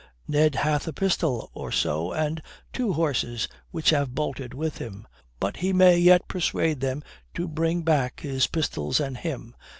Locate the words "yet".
5.99-6.27